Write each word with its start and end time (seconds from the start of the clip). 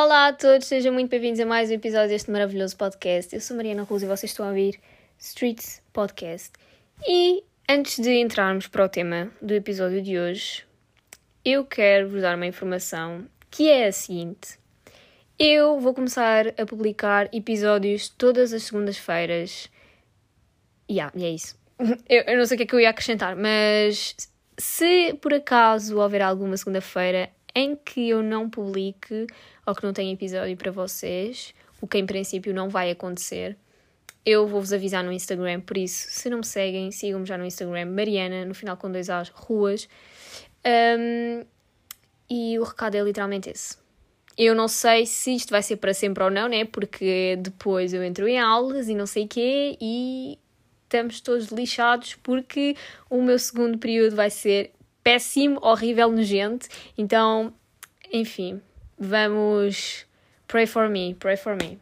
Olá 0.00 0.28
a 0.28 0.32
todos, 0.32 0.68
sejam 0.68 0.92
muito 0.92 1.10
bem-vindos 1.10 1.40
a 1.40 1.44
mais 1.44 1.70
um 1.70 1.74
episódio 1.74 2.10
deste 2.10 2.30
maravilhoso 2.30 2.76
podcast. 2.76 3.34
Eu 3.34 3.40
sou 3.40 3.56
Mariana 3.56 3.82
Rose 3.82 4.04
e 4.04 4.08
vocês 4.08 4.30
estão 4.30 4.46
a 4.46 4.50
ouvir 4.50 4.78
Streets 5.18 5.82
Podcast. 5.92 6.52
E 7.04 7.42
antes 7.68 7.98
de 7.98 8.12
entrarmos 8.20 8.68
para 8.68 8.84
o 8.84 8.88
tema 8.88 9.28
do 9.42 9.52
episódio 9.52 10.00
de 10.00 10.16
hoje, 10.16 10.64
eu 11.44 11.64
quero 11.64 12.10
vos 12.10 12.22
dar 12.22 12.36
uma 12.36 12.46
informação 12.46 13.26
que 13.50 13.68
é 13.68 13.88
a 13.88 13.92
seguinte. 13.92 14.56
Eu 15.36 15.80
vou 15.80 15.92
começar 15.92 16.46
a 16.56 16.64
publicar 16.64 17.28
episódios 17.34 18.08
todas 18.08 18.52
as 18.52 18.62
segundas-feiras. 18.62 19.68
Yeah, 20.88 21.12
e 21.16 21.24
é 21.24 21.30
isso. 21.30 21.58
Eu, 22.08 22.22
eu 22.22 22.38
não 22.38 22.46
sei 22.46 22.54
o 22.54 22.58
que 22.58 22.62
é 22.62 22.66
que 22.66 22.74
eu 22.76 22.80
ia 22.80 22.90
acrescentar, 22.90 23.34
mas 23.34 24.14
se 24.56 25.14
por 25.14 25.34
acaso 25.34 25.98
houver 25.98 26.22
alguma 26.22 26.56
segunda-feira 26.56 27.30
em 27.54 27.76
que 27.76 28.08
eu 28.08 28.22
não 28.22 28.48
publique 28.48 29.26
ou 29.66 29.74
que 29.74 29.84
não 29.84 29.92
tenha 29.92 30.12
episódio 30.12 30.56
para 30.56 30.70
vocês, 30.70 31.54
o 31.80 31.86
que 31.86 31.98
em 31.98 32.06
princípio 32.06 32.54
não 32.54 32.68
vai 32.68 32.90
acontecer, 32.90 33.56
eu 34.24 34.46
vou-vos 34.46 34.72
avisar 34.72 35.02
no 35.02 35.12
Instagram. 35.12 35.60
Por 35.60 35.78
isso, 35.78 36.08
se 36.10 36.28
não 36.28 36.38
me 36.38 36.46
seguem, 36.46 36.90
sigam-me 36.90 37.24
já 37.24 37.38
no 37.38 37.46
Instagram, 37.46 37.86
Mariana, 37.86 38.44
no 38.44 38.54
final 38.54 38.76
com 38.76 38.90
dois 38.90 39.08
A's, 39.08 39.30
ruas. 39.30 39.88
Um, 40.66 41.44
e 42.28 42.58
o 42.58 42.62
recado 42.62 42.96
é 42.96 43.00
literalmente 43.00 43.48
esse. 43.48 43.76
Eu 44.36 44.54
não 44.54 44.68
sei 44.68 45.06
se 45.06 45.34
isto 45.34 45.50
vai 45.50 45.62
ser 45.62 45.76
para 45.76 45.94
sempre 45.94 46.22
ou 46.22 46.30
não, 46.30 46.46
né? 46.48 46.64
Porque 46.64 47.36
depois 47.40 47.92
eu 47.92 48.04
entro 48.04 48.28
em 48.28 48.38
aulas 48.38 48.88
e 48.88 48.94
não 48.94 49.06
sei 49.06 49.24
o 49.24 49.28
quê 49.28 49.76
e 49.80 50.38
estamos 50.84 51.20
todos 51.20 51.48
lixados 51.48 52.14
porque 52.22 52.76
o 53.10 53.20
meu 53.22 53.38
segundo 53.38 53.78
período 53.78 54.14
vai 54.14 54.30
ser 54.30 54.72
péssimo, 55.08 55.58
horrível, 55.62 56.12
nojento. 56.12 56.68
Então, 56.98 57.54
enfim, 58.12 58.60
vamos. 58.98 60.04
Pray 60.46 60.66
for 60.66 60.86
me, 60.86 61.14
pray 61.14 61.34
for 61.34 61.56
me. 61.56 61.78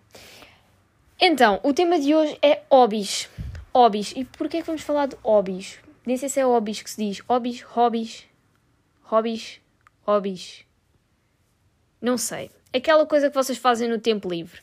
Então, 1.20 1.58
o 1.64 1.72
tema 1.74 1.98
de 1.98 2.14
hoje 2.14 2.38
é 2.40 2.62
hobbies. 2.70 3.28
Hobbies. 3.74 4.12
E 4.14 4.24
porquê 4.24 4.58
é 4.58 4.60
que 4.60 4.66
vamos 4.68 4.82
falar 4.82 5.06
de 5.06 5.16
hobbies? 5.24 5.80
Nem 6.06 6.16
sei 6.16 6.28
se 6.28 6.38
é 6.38 6.44
hobbies 6.44 6.82
que 6.82 6.88
se 6.88 7.04
diz. 7.04 7.18
Hobbies, 7.28 7.62
hobbies, 7.62 8.26
hobbies, 9.02 9.60
hobbies. 10.06 10.64
Não 12.00 12.16
sei. 12.16 12.48
Aquela 12.72 13.06
coisa 13.06 13.28
que 13.28 13.34
vocês 13.34 13.58
fazem 13.58 13.88
no 13.88 13.98
tempo 13.98 14.28
livre. 14.28 14.60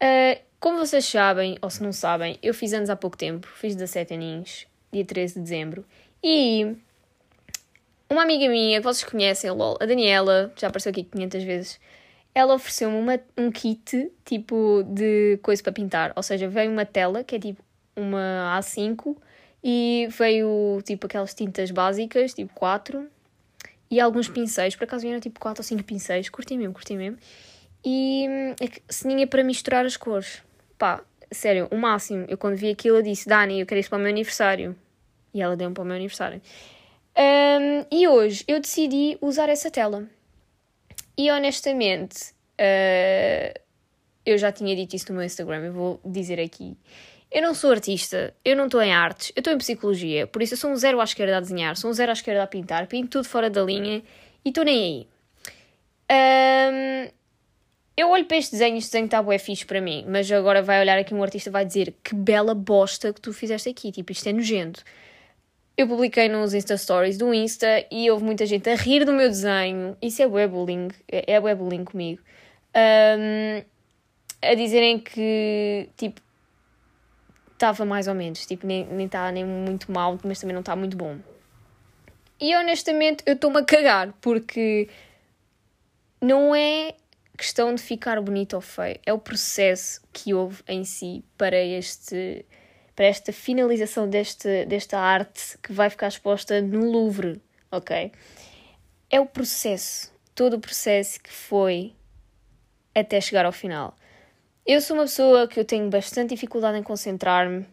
Uh, 0.00 0.40
como 0.60 0.78
vocês 0.78 1.04
sabem, 1.04 1.58
ou 1.60 1.68
se 1.68 1.82
não 1.82 1.92
sabem, 1.92 2.38
eu 2.40 2.54
fiz 2.54 2.72
anos 2.72 2.90
há 2.90 2.94
pouco 2.94 3.16
tempo. 3.16 3.48
Fiz 3.48 3.74
17 3.74 4.14
aninhos, 4.14 4.68
dia 4.92 5.04
13 5.04 5.34
de 5.34 5.40
dezembro. 5.40 5.84
E 6.22 6.76
uma 8.12 8.22
amiga 8.22 8.48
minha 8.48 8.78
que 8.78 8.84
vocês 8.84 9.08
conhecem, 9.08 9.50
LOL, 9.50 9.78
a 9.80 9.86
Daniela, 9.86 10.52
já 10.56 10.68
apareceu 10.68 10.90
aqui 10.90 11.02
500 11.04 11.42
vezes, 11.42 11.80
ela 12.34 12.54
ofereceu-me 12.54 13.20
um 13.36 13.50
kit 13.50 14.10
tipo 14.24 14.82
de 14.86 15.38
coisa 15.42 15.62
para 15.62 15.72
pintar. 15.72 16.12
Ou 16.16 16.22
seja, 16.22 16.48
veio 16.48 16.70
uma 16.70 16.84
tela 16.84 17.24
que 17.24 17.36
é 17.36 17.38
tipo 17.38 17.62
uma 17.96 18.58
A5 18.58 19.16
e 19.62 20.08
veio 20.10 20.80
tipo 20.84 21.06
aquelas 21.06 21.34
tintas 21.34 21.70
básicas, 21.70 22.34
tipo 22.34 22.52
4, 22.54 23.06
e 23.90 24.00
alguns 24.00 24.28
pincéis. 24.28 24.74
Por 24.74 24.84
acaso 24.84 25.02
vieram 25.02 25.20
tipo 25.20 25.38
4 25.38 25.60
ou 25.60 25.64
5 25.64 25.84
pincéis, 25.84 26.28
curti 26.28 26.56
mesmo, 26.56 26.72
curti 26.72 26.96
mesmo. 26.96 27.18
E 27.84 28.26
hum, 28.28 28.54
ceninha 28.88 29.26
para 29.26 29.44
misturar 29.44 29.84
as 29.84 29.96
cores. 29.96 30.42
Pá, 30.78 31.02
sério, 31.30 31.68
o 31.70 31.76
máximo. 31.76 32.24
Eu 32.28 32.38
quando 32.38 32.56
vi 32.56 32.70
aquilo 32.70 32.98
eu 32.98 33.02
disse, 33.02 33.28
Dani, 33.28 33.60
eu 33.60 33.66
quero 33.66 33.80
isso 33.80 33.90
para 33.90 33.98
o 33.98 34.00
meu 34.00 34.10
aniversário. 34.10 34.74
E 35.34 35.42
ela 35.42 35.56
deu-me 35.56 35.74
para 35.74 35.82
o 35.82 35.86
meu 35.86 35.96
aniversário. 35.96 36.40
Um, 37.16 37.86
e 37.90 38.08
hoje 38.08 38.44
eu 38.48 38.60
decidi 38.60 39.18
usar 39.20 39.48
essa 39.48 39.70
tela. 39.70 40.08
E 41.16 41.30
honestamente, 41.30 42.32
uh, 42.58 43.60
eu 44.24 44.38
já 44.38 44.50
tinha 44.50 44.74
dito 44.74 44.96
isso 44.96 45.06
no 45.10 45.16
meu 45.16 45.24
Instagram, 45.24 45.66
eu 45.66 45.72
vou 45.72 46.00
dizer 46.04 46.40
aqui. 46.40 46.76
Eu 47.30 47.42
não 47.42 47.54
sou 47.54 47.70
artista, 47.70 48.34
eu 48.44 48.56
não 48.56 48.66
estou 48.66 48.82
em 48.82 48.92
artes, 48.92 49.32
eu 49.34 49.40
estou 49.40 49.52
em 49.52 49.58
psicologia, 49.58 50.26
por 50.26 50.42
isso 50.42 50.54
eu 50.54 50.58
sou 50.58 50.70
um 50.70 50.76
zero 50.76 51.00
à 51.00 51.04
esquerda 51.04 51.38
a 51.38 51.40
desenhar, 51.40 51.76
sou 51.76 51.90
um 51.90 51.94
zero 51.94 52.10
à 52.10 52.12
esquerda 52.12 52.42
a 52.42 52.46
pintar, 52.46 52.86
pinto 52.86 53.08
tudo 53.08 53.24
fora 53.24 53.48
da 53.48 53.62
linha 53.62 54.02
e 54.44 54.48
estou 54.48 54.64
nem 54.64 54.78
aí. 54.78 55.08
Um, 56.12 57.10
eu 57.96 58.10
olho 58.10 58.24
para 58.26 58.36
este 58.36 58.52
desenho, 58.52 58.76
este 58.76 58.88
desenho 58.88 59.06
está 59.06 59.22
bué 59.22 59.38
fixe 59.38 59.64
para 59.64 59.80
mim, 59.80 60.04
mas 60.08 60.30
agora 60.30 60.62
vai 60.62 60.80
olhar 60.80 60.98
aqui 60.98 61.14
um 61.14 61.22
artista 61.22 61.48
e 61.48 61.52
vai 61.52 61.64
dizer 61.64 61.94
que 62.02 62.14
bela 62.14 62.54
bosta 62.54 63.12
que 63.12 63.20
tu 63.20 63.32
fizeste 63.32 63.68
aqui, 63.68 63.90
tipo, 63.92 64.12
isto 64.12 64.28
é 64.28 64.32
nojento. 64.32 64.82
Eu 65.76 65.88
publiquei 65.88 66.28
nos 66.28 66.52
Insta 66.52 66.76
Stories 66.76 67.16
do 67.16 67.32
Insta 67.32 67.86
e 67.90 68.10
houve 68.10 68.24
muita 68.24 68.44
gente 68.44 68.68
a 68.68 68.74
rir 68.74 69.04
do 69.04 69.12
meu 69.12 69.28
desenho. 69.28 69.96
Isso 70.02 70.22
é 70.22 70.26
webbullying, 70.26 70.88
é, 71.10 71.32
é 71.32 71.40
webbullying 71.40 71.84
comigo. 71.84 72.20
Um, 72.76 73.64
a 74.42 74.54
dizerem 74.54 74.98
que, 74.98 75.88
tipo, 75.96 76.20
estava 77.52 77.84
mais 77.84 78.08
ou 78.08 78.14
menos, 78.14 78.44
tipo, 78.44 78.66
nem 78.66 78.82
está 79.04 79.30
nem, 79.30 79.44
nem 79.44 79.54
muito 79.64 79.90
mal, 79.90 80.18
mas 80.24 80.40
também 80.40 80.52
não 80.52 80.60
está 80.60 80.74
muito 80.74 80.96
bom. 80.96 81.18
E 82.40 82.56
honestamente 82.56 83.22
eu 83.24 83.34
estou-me 83.34 83.58
a 83.58 83.64
cagar, 83.64 84.12
porque 84.20 84.88
não 86.20 86.54
é 86.54 86.94
questão 87.38 87.74
de 87.74 87.80
ficar 87.80 88.20
bonito 88.20 88.54
ou 88.54 88.60
feio, 88.60 88.98
é 89.06 89.12
o 89.12 89.18
processo 89.18 90.00
que 90.12 90.34
houve 90.34 90.62
em 90.66 90.84
si 90.84 91.24
para 91.38 91.56
este 91.56 92.44
para 92.94 93.06
esta 93.06 93.32
finalização 93.32 94.08
deste, 94.08 94.64
desta 94.66 94.98
arte 94.98 95.58
que 95.62 95.72
vai 95.72 95.88
ficar 95.88 96.08
exposta 96.08 96.60
no 96.60 96.90
Louvre, 96.90 97.40
ok? 97.70 98.12
É 99.10 99.20
o 99.20 99.26
processo, 99.26 100.12
todo 100.34 100.54
o 100.54 100.60
processo 100.60 101.20
que 101.20 101.32
foi 101.32 101.92
até 102.94 103.20
chegar 103.20 103.44
ao 103.44 103.52
final. 103.52 103.94
Eu 104.66 104.80
sou 104.80 104.96
uma 104.96 105.04
pessoa 105.04 105.48
que 105.48 105.58
eu 105.58 105.64
tenho 105.64 105.88
bastante 105.90 106.30
dificuldade 106.30 106.78
em 106.78 106.82
concentrar-me 106.82 107.66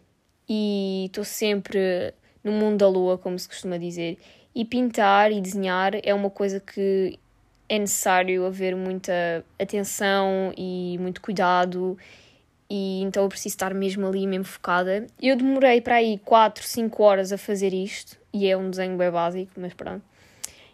e 0.48 1.04
estou 1.06 1.24
sempre 1.24 2.12
no 2.42 2.52
mundo 2.52 2.78
da 2.78 2.88
lua, 2.88 3.16
como 3.16 3.38
se 3.38 3.46
costuma 3.46 3.76
dizer. 3.76 4.18
E 4.54 4.64
pintar 4.64 5.30
e 5.30 5.40
desenhar 5.40 5.92
é 6.02 6.12
uma 6.12 6.30
coisa 6.30 6.58
que 6.58 7.18
é 7.68 7.78
necessário 7.78 8.44
haver 8.44 8.74
muita 8.74 9.44
atenção 9.56 10.52
e 10.56 10.98
muito 10.98 11.20
cuidado 11.20 11.96
e 12.70 13.02
então 13.02 13.24
eu 13.24 13.28
preciso 13.28 13.54
estar 13.54 13.74
mesmo 13.74 14.06
ali, 14.06 14.26
mesmo 14.28 14.44
focada. 14.44 15.06
Eu 15.20 15.34
demorei 15.36 15.80
para 15.80 15.96
aí 15.96 16.18
4, 16.18 16.62
5 16.64 17.02
horas 17.02 17.32
a 17.32 17.36
fazer 17.36 17.74
isto, 17.74 18.16
e 18.32 18.46
é 18.48 18.56
um 18.56 18.70
desenho 18.70 18.96
bem 18.96 19.10
básico, 19.10 19.52
mas 19.56 19.74
pronto. 19.74 20.04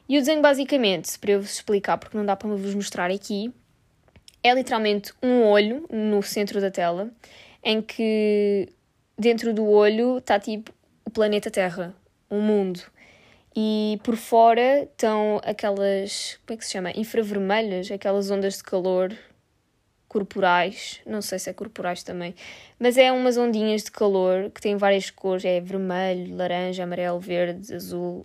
E 0.06 0.18
o 0.18 0.20
desenho, 0.20 0.42
basicamente, 0.42 1.18
para 1.18 1.32
eu 1.32 1.40
vos 1.40 1.52
explicar, 1.52 1.96
porque 1.96 2.16
não 2.16 2.24
dá 2.24 2.36
para 2.36 2.48
vos 2.50 2.74
mostrar 2.74 3.10
aqui, 3.10 3.52
é 4.42 4.52
literalmente 4.52 5.12
um 5.22 5.42
olho 5.42 5.86
no 5.90 6.22
centro 6.22 6.60
da 6.60 6.70
tela, 6.70 7.10
em 7.64 7.80
que 7.80 8.68
dentro 9.18 9.54
do 9.54 9.66
olho 9.66 10.18
está 10.18 10.38
tipo 10.38 10.72
o 11.04 11.10
planeta 11.10 11.50
Terra, 11.50 11.94
o 12.28 12.36
mundo. 12.36 12.80
E 13.56 13.98
por 14.04 14.16
fora 14.16 14.82
estão 14.82 15.40
aquelas, 15.42 16.38
como 16.46 16.54
é 16.54 16.58
que 16.58 16.64
se 16.66 16.72
chama? 16.72 16.92
Infravermelhas, 16.94 17.90
aquelas 17.90 18.30
ondas 18.30 18.58
de 18.58 18.62
calor 18.62 19.16
corporais, 20.08 21.00
não 21.06 21.20
sei 21.20 21.38
se 21.38 21.50
é 21.50 21.52
corporais 21.52 22.02
também, 22.02 22.34
mas 22.78 22.96
é 22.96 23.10
umas 23.12 23.36
ondinhas 23.36 23.82
de 23.84 23.90
calor 23.90 24.50
que 24.50 24.60
têm 24.60 24.76
várias 24.76 25.10
cores, 25.10 25.44
é 25.44 25.60
vermelho, 25.60 26.36
laranja, 26.36 26.84
amarelo, 26.84 27.20
verde, 27.20 27.74
azul, 27.74 28.24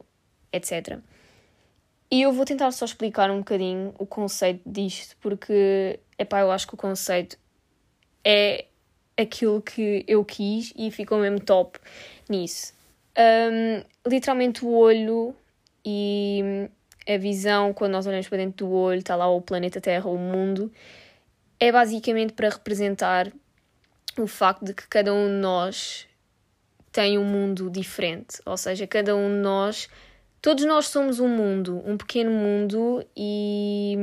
etc. 0.54 1.00
E 2.10 2.22
eu 2.22 2.34
vou 2.34 2.46
tentar 2.46 2.72
só 2.72 2.86
explicar 2.86 3.32
um 3.32 3.40
bocadinho 3.40 3.94
o 3.98 4.06
conceito 4.06 4.62
disto, 4.66 5.16
porque, 5.22 6.00
epá, 6.18 6.42
eu 6.42 6.52
acho 6.52 6.68
que 6.68 6.74
o 6.74 6.78
conceito 6.78 7.38
é 8.24 8.66
aquilo 9.18 9.62
que 9.62 10.04
eu 10.08 10.24
quis 10.26 10.74
e 10.76 10.92
ficou 10.92 11.20
mesmo 11.20 11.40
top 11.40 11.80
nisso. 12.30 12.74
Um, 13.18 13.84
literalmente 14.10 14.66
o 14.66 14.70
olho 14.70 15.36
e 15.86 16.70
a 17.08 17.18
visão, 17.18 17.74
quando 17.74 17.94
nós 17.94 18.06
olhamos 18.06 18.28
para 18.28 18.40
dentro 18.40 18.66
do 18.66 18.72
olho, 18.72 19.00
está 19.00 19.16
lá 19.16 19.30
o 19.30 19.42
planeta 19.42 19.82
Terra, 19.82 20.10
o 20.10 20.18
mundo, 20.18 20.72
é 21.62 21.72
basicamente 21.72 22.34
para 22.34 22.50
representar 22.50 23.32
o 24.18 24.26
facto 24.26 24.66
de 24.66 24.74
que 24.74 24.88
cada 24.88 25.14
um 25.14 25.28
de 25.28 25.36
nós 25.36 26.08
tem 26.92 27.20
um 27.20 27.24
mundo 27.24 27.70
diferente, 27.70 28.42
ou 28.44 28.58
seja, 28.58 28.88
cada 28.88 29.16
um 29.16 29.30
de 29.30 29.38
nós, 29.38 29.88
todos 30.42 30.66
nós 30.66 30.88
somos 30.88 31.20
um 31.20 31.28
mundo, 31.28 31.80
um 31.86 31.96
pequeno 31.96 32.32
mundo 32.32 33.06
e 33.16 33.96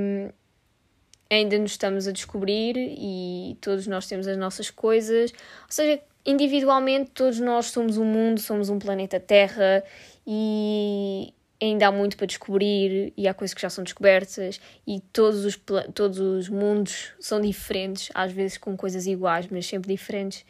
ainda 1.28 1.58
nos 1.58 1.72
estamos 1.72 2.06
a 2.06 2.12
descobrir 2.12 2.76
e 2.76 3.58
todos 3.61 3.88
nós 3.88 4.06
temos 4.06 4.28
as 4.28 4.37
nossas 4.38 4.70
coisas, 4.70 5.32
ou 5.32 5.70
seja, 5.70 6.00
individualmente 6.25 7.11
todos 7.11 7.40
nós 7.40 7.66
somos 7.66 7.99
um 7.99 8.04
mundo, 8.04 8.40
somos 8.40 8.70
um 8.70 8.78
planeta 8.78 9.19
Terra 9.19 9.82
e 10.25 11.34
ainda 11.60 11.88
há 11.88 11.93
muito 11.93 12.16
para 12.16 12.26
descobrir 12.26 13.12
e 13.16 13.26
há 13.26 13.34
coisas 13.34 13.55
que 13.55 13.60
já 13.60 13.70
são 13.70 13.82
descobertas 13.84 14.60
e 14.87 15.00
todos 15.00 15.44
os, 15.44 15.60
todos 15.94 16.19
os 16.20 16.49
mundos 16.49 17.12
são 17.19 17.40
diferentes, 17.40 18.10
às 18.14 18.32
vezes 18.32 18.58
com 18.58 18.76
coisas 18.76 19.06
iguais, 19.06 19.49
mas 19.50 19.66
sempre 19.66 19.93
diferentes. 19.93 20.44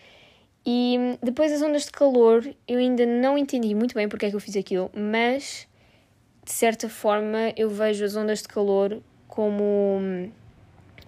E 0.67 1.19
depois 1.23 1.51
as 1.53 1.63
ondas 1.63 1.85
de 1.87 1.93
calor, 1.93 2.47
eu 2.67 2.79
ainda 2.79 3.07
não 3.07 3.39
entendi 3.39 3.75
muito 3.75 3.95
bem 3.95 4.09
porque 4.09 4.27
é 4.27 4.31
que 4.31 4.37
eu 4.37 4.41
fiz 4.41 4.57
aquilo, 4.57 4.91
mas 4.95 5.67
de 6.45 6.53
certa 6.53 6.89
forma 6.89 7.53
eu 7.57 7.71
vejo 7.71 8.05
as 8.05 8.15
ondas 8.17 8.43
de 8.43 8.49
calor 8.49 9.03
como 9.27 10.31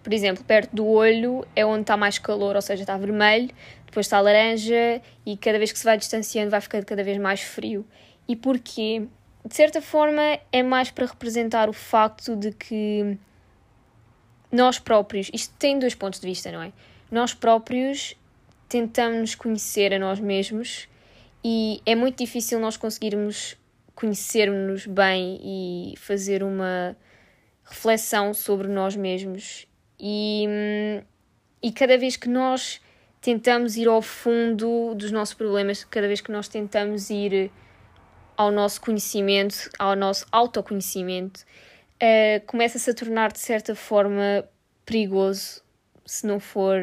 Por 0.02 0.12
exemplo, 0.14 0.42
perto 0.44 0.74
do 0.74 0.86
olho 0.86 1.46
é 1.54 1.64
onde 1.66 1.82
está 1.82 1.96
mais 1.96 2.18
calor, 2.18 2.56
ou 2.56 2.62
seja, 2.62 2.82
está 2.84 2.96
vermelho, 2.96 3.50
depois 3.84 4.06
está 4.06 4.20
laranja 4.20 5.02
e 5.26 5.36
cada 5.36 5.58
vez 5.58 5.72
que 5.72 5.78
se 5.78 5.84
vai 5.84 5.98
distanciando 5.98 6.50
vai 6.50 6.60
ficando 6.60 6.86
cada 6.86 7.04
vez 7.04 7.18
mais 7.18 7.40
frio. 7.42 7.86
E 8.26 8.34
porquê? 8.36 9.06
De 9.44 9.54
certa 9.54 9.80
forma 9.80 10.38
é 10.52 10.62
mais 10.62 10.90
para 10.90 11.06
representar 11.06 11.68
o 11.68 11.72
facto 11.72 12.36
de 12.36 12.52
que 12.52 13.18
nós 14.52 14.78
próprios, 14.78 15.30
isto 15.32 15.54
tem 15.58 15.78
dois 15.78 15.94
pontos 15.94 16.20
de 16.20 16.26
vista, 16.26 16.50
não 16.50 16.62
é? 16.62 16.72
Nós 17.10 17.32
próprios 17.32 18.16
tentamos 18.68 19.34
conhecer 19.34 19.94
a 19.94 19.98
nós 19.98 20.20
mesmos 20.20 20.88
e 21.42 21.80
é 21.86 21.94
muito 21.94 22.18
difícil 22.18 22.60
nós 22.60 22.76
conseguirmos 22.76 23.56
conhecermos-nos 23.94 24.86
bem 24.86 25.38
e 25.42 25.94
fazer 25.98 26.42
uma 26.42 26.96
reflexão 27.64 28.32
sobre 28.32 28.68
nós 28.68 28.96
mesmos. 28.96 29.66
E, 29.98 30.46
e 31.62 31.70
cada 31.72 31.98
vez 31.98 32.16
que 32.16 32.28
nós 32.28 32.80
tentamos 33.20 33.76
ir 33.76 33.88
ao 33.88 34.00
fundo 34.00 34.94
dos 34.94 35.12
nossos 35.12 35.34
problemas, 35.34 35.84
cada 35.84 36.06
vez 36.06 36.20
que 36.20 36.32
nós 36.32 36.48
tentamos 36.48 37.10
ir 37.10 37.50
ao 38.40 38.50
nosso 38.50 38.80
conhecimento, 38.80 39.68
ao 39.78 39.94
nosso 39.94 40.26
autoconhecimento, 40.32 41.44
uh, 42.02 42.46
começa-se 42.46 42.88
a 42.90 42.94
tornar 42.94 43.32
de 43.32 43.38
certa 43.38 43.74
forma 43.74 44.48
perigoso 44.86 45.60
se 46.06 46.26
não 46.26 46.40
for 46.40 46.80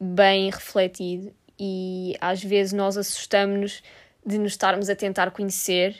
bem 0.00 0.50
refletido 0.50 1.32
e 1.56 2.16
às 2.20 2.42
vezes 2.42 2.72
nós 2.72 2.96
assustamos-nos 2.96 3.84
de 4.26 4.36
nos 4.36 4.54
estarmos 4.54 4.90
a 4.90 4.96
tentar 4.96 5.30
conhecer 5.30 5.96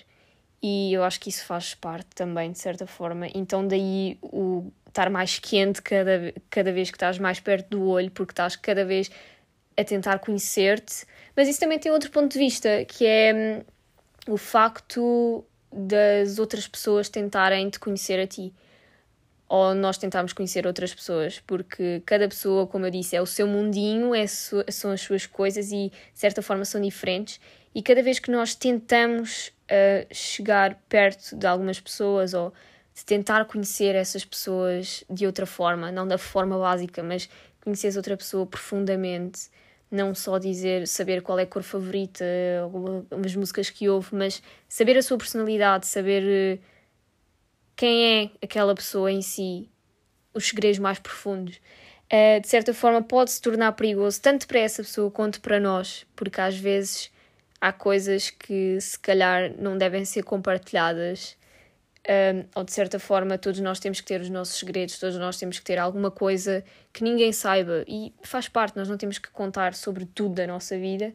e 0.61 0.93
eu 0.93 1.05
acho 1.05 1.21
que 1.21 1.29
isso 1.29 1.45
faz 1.45 1.77
parte 1.77 2.09
também 2.13 2.51
de 2.51 2.59
certa 2.59 2.85
forma. 2.85 3.29
Então 3.33 3.65
daí 3.65 4.19
o 4.21 4.73
estar 4.89 5.09
mais 5.09 5.39
quente 5.39 5.81
cada, 5.81 6.35
cada 6.51 6.73
vez 6.73 6.91
que 6.91 6.97
estás 6.97 7.17
mais 7.17 7.39
perto 7.39 7.69
do 7.69 7.87
olho, 7.87 8.11
porque 8.11 8.33
estás 8.33 8.57
cada 8.57 8.85
vez 8.85 9.09
a 9.77 9.85
tentar 9.85 10.19
conhecer-te. 10.19 11.07
Mas 11.37 11.49
isso 11.49 11.61
também 11.61 11.79
tem 11.79 11.93
outro 11.93 12.11
ponto 12.11 12.33
de 12.33 12.39
vista, 12.41 12.85
que 12.85 13.07
é 13.07 13.33
hum, 13.33 13.72
o 14.29 14.37
facto 14.37 15.45
das 15.73 16.39
outras 16.39 16.69
pessoas 16.69 17.09
tentarem 17.09 17.69
te 17.71 17.79
conhecer 17.79 18.21
a 18.21 18.27
ti 18.27 18.53
ou 19.49 19.75
nós 19.75 19.99
tentarmos 19.99 20.33
conhecer 20.33 20.67
outras 20.67 20.95
pessoas, 20.95 21.39
porque 21.47 22.03
cada 22.07 22.27
pessoa, 22.27 22.67
como 22.67 22.87
eu 22.87 22.91
disse, 22.91 23.15
é 23.15 23.21
o 23.21 23.27
seu 23.27 23.47
mundinho, 23.47 24.15
é 24.15 24.27
são 24.27 24.91
as 24.91 25.03
suas 25.03 25.27
coisas 25.27 25.71
e 25.71 25.91
de 25.91 26.19
certa 26.19 26.41
forma 26.41 26.65
são 26.65 26.81
diferentes. 26.81 27.39
E 27.75 27.83
cada 27.83 28.03
vez 28.03 28.19
que 28.19 28.31
nós 28.31 28.55
tentamos 28.55 29.49
uh, 29.49 30.07
chegar 30.11 30.81
perto 30.89 31.37
de 31.37 31.47
algumas 31.47 31.79
pessoas 31.79 32.33
ou 32.33 32.51
de 32.95 33.05
tentar 33.05 33.45
conhecer 33.45 33.95
essas 33.95 34.25
pessoas 34.25 35.05
de 35.11 35.27
outra 35.27 35.45
forma, 35.45 35.93
não 35.93 36.09
da 36.09 36.17
forma 36.17 36.59
básica, 36.59 37.03
mas 37.03 37.29
conhecer 37.63 37.95
outra 37.95 38.17
pessoa 38.17 38.47
profundamente, 38.47 39.51
não 39.93 40.15
só 40.15 40.39
dizer, 40.39 40.89
saber 40.89 41.21
qual 41.21 41.39
é 41.39 41.43
a 41.43 41.47
cor 41.47 41.63
favorita, 41.63 42.25
as 43.25 43.37
músicas 43.37 43.69
que 43.69 43.91
ouve, 43.91 44.09
mas 44.13 44.43
saber 44.67 44.97
a 44.97 45.03
sua 45.03 45.19
personalidade, 45.19 45.87
saber 45.87 46.59
uh, 46.59 46.63
quem 47.77 48.25
é 48.25 48.31
aquela 48.43 48.75
pessoa 48.75 49.13
em 49.13 49.21
si, 49.21 49.69
os 50.33 50.49
segredos 50.49 50.79
mais 50.79 50.99
profundos. 50.99 51.61
Uh, 52.11 52.41
de 52.41 52.49
certa 52.49 52.73
forma, 52.73 53.03
pode 53.03 53.33
se 53.33 53.43
tornar 53.43 53.73
perigoso 53.73 54.19
tanto 54.21 54.49
para 54.49 54.61
essa 54.61 54.83
pessoa 54.83 55.11
quanto 55.11 55.43
para 55.43 55.61
nós, 55.61 56.07
porque 56.17 56.41
às 56.41 56.57
vezes 56.57 57.11
há 57.61 57.71
coisas 57.71 58.31
que 58.31 58.81
se 58.81 58.99
calhar 58.99 59.53
não 59.59 59.77
devem 59.77 60.07
ser 60.07 60.23
compartilhadas. 60.23 61.37
Um, 62.09 62.45
ou 62.57 62.65
de 62.65 62.73
certa 62.73 62.99
forma, 62.99 63.39
todos 63.39 63.61
nós 63.61 63.79
temos 63.79 64.01
que 64.01 64.07
ter 64.07 64.21
os 64.21 64.29
nossos 64.29 64.59
segredos, 64.59 64.99
todos 64.99 65.17
nós 65.17 65.39
temos 65.39 65.59
que 65.59 65.65
ter 65.65 65.79
alguma 65.79 66.11
coisa 66.11 66.65
que 66.93 67.05
ninguém 67.05 67.33
saiba 67.33 67.85
e 67.87 68.13
faz 68.23 68.49
parte, 68.49 68.77
nós 68.77 68.89
não 68.89 68.97
temos 68.97 69.19
que 69.19 69.31
contar 69.31 69.75
sobre 69.75 70.05
tudo 70.05 70.35
da 70.35 70.47
nossa 70.47 70.77
vida. 70.77 71.15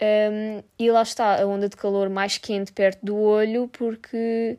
Um, 0.00 0.62
e 0.78 0.90
lá 0.90 1.02
está 1.02 1.42
a 1.42 1.46
onda 1.46 1.68
de 1.68 1.76
calor 1.76 2.08
mais 2.08 2.38
quente 2.38 2.72
perto 2.72 3.04
do 3.04 3.16
olho, 3.16 3.68
porque 3.68 4.58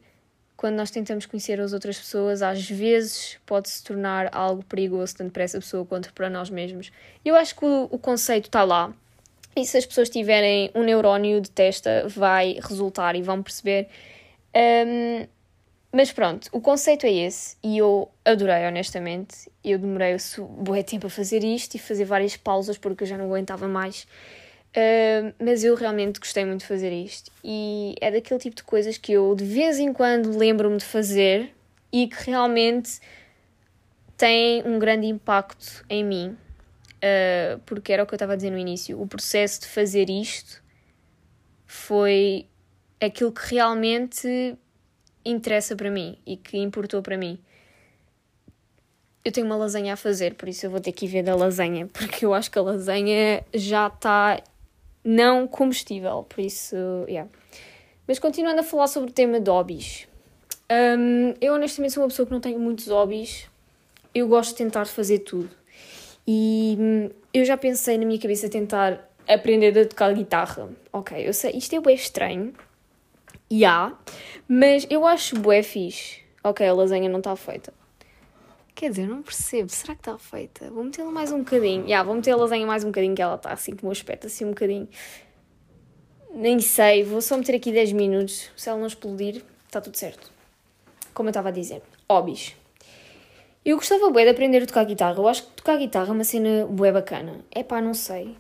quando 0.56 0.76
nós 0.76 0.92
tentamos 0.92 1.26
conhecer 1.26 1.60
as 1.60 1.74
outras 1.74 1.98
pessoas, 1.98 2.42
às 2.42 2.68
vezes 2.68 3.40
pode 3.46 3.70
se 3.70 3.84
tornar 3.84 4.30
algo 4.36 4.64
perigoso, 4.66 5.16
tanto 5.16 5.32
para 5.32 5.44
essa 5.44 5.60
pessoa 5.60 5.86
quanto 5.86 6.14
para 6.14 6.30
nós 6.30 6.50
mesmos. 6.50 6.92
Eu 7.26 7.36
acho 7.36 7.56
que 7.56 7.66
o, 7.66 7.88
o 7.92 7.98
conceito 8.00 8.46
está 8.46 8.64
lá. 8.64 8.94
E 9.56 9.66
se 9.66 9.78
as 9.78 9.86
pessoas 9.88 10.10
tiverem 10.10 10.70
um 10.76 10.84
neurónio 10.84 11.42
de 11.42 11.50
testa, 11.50 12.08
vai 12.08 12.60
resultar 12.62 13.16
e 13.16 13.24
vão 13.24 13.42
perceber. 13.42 13.88
Um, 14.56 15.28
mas 15.92 16.12
pronto, 16.12 16.50
o 16.52 16.60
conceito 16.60 17.06
é 17.06 17.12
esse 17.12 17.56
e 17.64 17.78
eu 17.78 18.10
adorei, 18.26 18.66
honestamente. 18.68 19.50
Eu 19.64 19.80
demorei 19.80 20.16
um 20.38 20.84
tempo 20.84 21.08
a 21.08 21.10
fazer 21.10 21.44
isto 21.44 21.76
e 21.76 21.80
fazer 21.80 22.06
várias 22.06 22.36
pausas 22.36 22.78
porque 22.78 23.04
eu 23.04 23.08
já 23.08 23.18
não 23.18 23.26
aguentava 23.26 23.68
mais. 23.68 24.06
Uh, 24.76 25.34
mas 25.44 25.64
eu 25.64 25.76
realmente 25.76 26.20
gostei 26.20 26.46
muito 26.46 26.60
de 26.60 26.68
fazer 26.68 26.92
isto 26.92 27.32
e 27.44 27.96
é 28.02 28.12
daquele 28.12 28.40
tipo 28.40 28.56
de 28.58 28.64
coisas 28.64 28.98
que 28.98 29.14
eu 29.14 29.34
de 29.34 29.44
vez 29.44 29.80
em 29.80 29.92
quando 29.92 30.38
lembro-me 30.38 30.78
de 30.78 30.86
fazer 30.86 31.56
e 31.92 32.08
que 32.08 32.30
realmente 32.30 33.00
tem 34.18 34.62
um 34.68 34.78
grande 34.78 35.08
impacto 35.08 35.86
em 35.90 36.04
mim, 36.04 36.38
uh, 36.98 37.60
porque 37.66 37.94
era 37.94 38.04
o 38.04 38.06
que 38.06 38.14
eu 38.14 38.18
estava 38.18 38.34
a 38.34 38.36
dizer 38.36 38.52
no 38.52 38.58
início. 38.58 39.02
O 39.02 39.08
processo 39.08 39.62
de 39.62 39.68
fazer 39.68 40.10
isto 40.10 40.62
foi 41.66 42.46
aquilo 43.00 43.32
que 43.32 43.56
realmente 43.56 44.58
interessa 45.30 45.76
para 45.76 45.92
mim 45.92 46.18
e 46.26 46.38
que 46.38 46.58
importou 46.58 47.02
para 47.02 47.18
mim. 47.18 47.40
Eu 49.24 49.32
tenho 49.32 49.46
uma 49.46 49.58
lasanha 49.58 49.94
a 49.94 49.98
fazer, 49.98 50.36
por 50.36 50.48
isso 50.48 50.66
eu 50.66 50.70
vou 50.70 50.80
ter 50.80 50.92
que 50.94 51.06
ir 51.06 51.10
ver 51.10 51.24
da 51.24 51.36
lasanha, 51.36 51.88
porque 51.94 52.26
eu 52.26 52.34
acho 52.34 52.50
que 52.50 52.58
a 52.58 52.62
lasanha 52.62 53.44
já 53.54 53.88
está 53.88 54.42
não 55.04 55.48
comestível, 55.48 56.26
por 56.28 56.42
isso, 56.42 56.76
yeah. 57.08 57.30
Mas 58.08 58.20
continuando 58.20 58.62
a 58.62 58.64
falar 58.64 58.88
sobre 58.88 59.10
o 59.10 59.14
tema 59.14 59.40
de 59.40 59.50
hobbies. 59.50 60.08
Um, 60.70 61.34
eu 61.42 61.54
honestamente 61.54 61.94
sou 61.94 62.04
uma 62.04 62.10
pessoa 62.10 62.26
que 62.26 62.32
não 62.32 62.40
tenho 62.40 62.60
muitos 62.60 62.88
hobbies. 62.88 63.50
Eu 64.14 64.28
gosto 64.28 64.52
de 64.52 64.58
tentar 64.58 64.86
fazer 64.86 65.20
tudo. 65.20 65.50
E 66.26 66.78
hum, 66.80 67.10
eu 67.34 67.46
já 67.46 67.58
pensei 67.58 67.98
na 67.98 68.06
minha 68.06 68.20
cabeça 68.20 68.50
tentar 68.50 69.10
aprender 69.28 69.78
a 69.78 69.86
tocar 69.86 70.14
guitarra. 70.14 70.70
Ok, 70.92 71.28
eu 71.28 71.34
sei, 71.34 71.52
isto 71.52 71.76
é 71.76 71.80
bem 71.80 71.96
estranho. 71.96 72.54
Yeah, 73.52 73.98
mas 74.48 74.86
eu 74.90 75.08
acho 75.08 75.40
bué 75.40 75.64
fixe. 75.64 76.22
Ok, 76.44 76.68
a 76.68 76.74
lasanha 76.74 77.10
não 77.10 77.20
está 77.20 77.36
feita. 77.36 77.74
Quer 78.76 78.90
dizer, 78.90 79.08
não 79.08 79.24
percebo. 79.24 79.70
Será 79.70 79.96
que 79.96 80.02
está 80.02 80.18
feita? 80.18 80.70
Vou 80.70 80.84
metê-la 80.84 81.10
mais 81.12 81.32
um 81.32 81.40
bocadinho. 81.40 81.86
Yeah, 81.86 82.06
vou 82.06 82.14
meter 82.14 82.32
a 82.32 82.36
lasanha 82.36 82.66
mais 82.68 82.84
um 82.84 82.88
bocadinho, 82.88 83.16
que 83.16 83.22
ela 83.22 83.36
está 83.36 83.52
assim 83.52 83.76
com 83.76 83.88
o 83.88 83.92
aspecto 83.92 84.28
assim 84.28 84.46
um 84.46 84.50
bocadinho. 84.50 84.88
Nem 86.34 86.60
sei, 86.60 87.04
vou 87.04 87.22
só 87.22 87.38
meter 87.38 87.56
aqui 87.56 87.72
10 87.72 87.94
minutos. 87.94 88.52
Se 88.56 88.70
ela 88.70 88.78
não 88.78 88.86
explodir, 88.86 89.44
está 89.66 89.82
tudo 89.82 89.98
certo. 89.98 90.32
Como 91.14 91.30
eu 91.30 91.32
estava 91.32 91.50
a 91.50 91.52
dizer. 91.52 91.82
Hobbies. 92.10 92.56
Eu 93.66 93.78
gostava 93.78 94.10
bué 94.10 94.26
de 94.26 94.30
aprender 94.30 94.62
a 94.62 94.66
tocar 94.68 94.86
guitarra. 94.86 95.18
Eu 95.18 95.28
acho 95.28 95.44
que 95.44 95.52
tocar 95.54 95.78
guitarra 95.78 96.10
é 96.10 96.12
uma 96.12 96.24
cena 96.24 96.68
bué 96.68 96.92
bacana. 96.92 97.40
É 97.50 97.64
pá, 97.64 97.82
não 97.82 97.94
sei. 97.94 98.38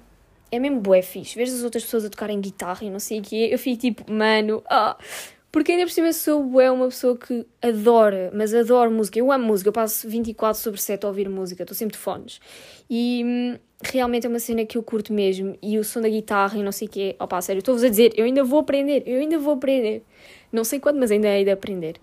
É 0.52 0.60
mesmo 0.60 0.80
bué 0.80 1.02
fixe. 1.02 1.36
Vejo 1.36 1.54
as 1.54 1.64
outras 1.64 1.84
pessoas 1.84 2.06
a 2.06 2.10
tocarem 2.10 2.40
guitarra 2.40 2.86
e 2.86 2.90
não 2.90 3.00
sei 3.00 3.20
o 3.20 3.22
quê. 3.22 3.50
Eu 3.52 3.60
fico 3.60 3.82
tipo, 3.82 4.12
mano, 4.12 4.64
ah 4.70 4.98
porque 5.58 5.72
ainda 5.72 5.86
por 5.86 5.92
cima 5.92 6.14
sou 6.14 6.62
é 6.62 6.70
uma 6.70 6.86
pessoa 6.86 7.18
que 7.18 7.44
adora, 7.62 8.30
mas 8.32 8.54
adoro 8.54 8.92
música. 8.92 9.18
Eu 9.18 9.32
amo 9.32 9.46
música, 9.46 9.70
eu 9.70 9.74
passo 9.74 10.08
24 10.08 10.62
sobre 10.62 10.80
7 10.80 11.04
a 11.04 11.08
ouvir 11.08 11.28
música, 11.30 11.64
estou 11.64 11.76
sempre 11.76 11.94
de 11.94 12.00
fones. 12.00 12.40
E 12.90 13.24
hum, 13.26 13.58
realmente 13.82 14.28
é 14.28 14.30
uma 14.30 14.40
cena 14.40 14.66
que 14.66 14.78
eu 14.78 14.84
curto 14.84 15.14
mesmo. 15.14 15.58
E 15.60 15.80
o 15.80 15.84
som 15.84 16.02
da 16.02 16.10
guitarra 16.10 16.60
e 16.60 16.64
não 16.64 16.72
sei 16.72 16.88
o 16.88 16.92
quê. 16.92 17.16
Opa, 17.20 17.42
sério, 17.42 17.60
estou-vos 17.60 17.84
a 17.84 17.90
dizer, 17.90 18.14
eu 18.16 18.26
ainda 18.26 18.44
vou 18.44 18.60
aprender, 18.60 19.02
eu 19.08 19.20
ainda 19.20 19.40
vou 19.40 19.54
aprender. 19.54 20.04
Não 20.52 20.64
sei 20.64 20.80
quando, 20.80 21.00
mas 21.00 21.12
ainda 21.12 21.28
hei 21.28 21.44
de 21.44 21.50
aprender. 21.50 21.96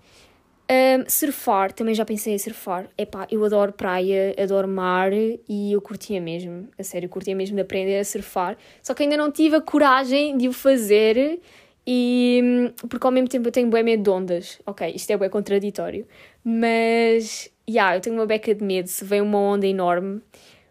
Um, 0.67 1.07
surfar, 1.07 1.71
também 1.71 1.93
já 1.93 2.03
pensei 2.03 2.33
em 2.33 2.37
surfar. 2.37 2.89
Epá, 2.97 3.27
eu 3.29 3.43
adoro 3.45 3.71
praia, 3.71 4.35
adoro 4.41 4.67
mar 4.67 5.11
e 5.13 5.71
eu 5.71 5.79
curtia 5.79 6.19
mesmo, 6.19 6.67
a 6.77 6.83
sério, 6.83 7.07
curtia 7.07 7.35
mesmo 7.35 7.55
de 7.55 7.61
aprender 7.61 7.99
a 7.99 8.03
surfar. 8.03 8.57
Só 8.81 8.93
que 8.95 9.03
ainda 9.03 9.15
não 9.15 9.31
tive 9.31 9.57
a 9.57 9.61
coragem 9.61 10.35
de 10.37 10.47
o 10.47 10.53
fazer 10.53 11.39
e 11.85 12.73
porque 12.89 13.05
ao 13.05 13.11
mesmo 13.11 13.29
tempo 13.29 13.47
eu 13.47 13.51
tenho 13.51 13.69
bem 13.69 13.83
medo 13.83 14.01
de 14.01 14.09
ondas. 14.09 14.59
Ok, 14.65 14.91
isto 14.95 15.11
é 15.11 15.17
bem 15.17 15.29
contraditório. 15.29 16.07
Mas, 16.43 17.51
yeah, 17.69 17.95
eu 17.95 18.01
tenho 18.01 18.15
uma 18.15 18.25
beca 18.25 18.53
de 18.55 18.63
medo 18.63 18.87
se 18.87 19.05
vem 19.05 19.21
uma 19.21 19.37
onda 19.37 19.67
enorme. 19.67 20.19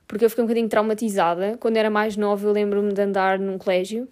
Porque 0.09 0.25
eu 0.25 0.31
fiquei 0.31 0.43
um 0.43 0.47
bocadinho 0.47 0.69
traumatizada. 0.69 1.57
Quando 1.59 1.77
era 1.77 1.89
mais 1.89 2.17
nova, 2.17 2.47
eu 2.47 2.53
lembro-me 2.53 2.93
de 2.93 3.01
andar 3.01 3.39
num 3.39 3.59
colégio. 3.59 4.09